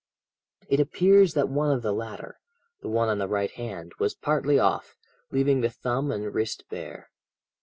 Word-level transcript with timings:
"It 0.67 0.79
appears 0.79 1.35
that 1.35 1.47
one 1.47 1.69
of 1.69 1.83
the 1.83 1.91
latter, 1.93 2.39
the 2.81 2.87
one 2.87 3.07
on 3.07 3.19
the 3.19 3.27
right 3.27 3.51
hand, 3.51 3.93
was 3.99 4.15
partly 4.15 4.57
off, 4.57 4.95
leaving 5.29 5.61
the 5.61 5.69
thumb 5.69 6.09
and 6.11 6.33
wrist 6.33 6.63
bare. 6.71 7.11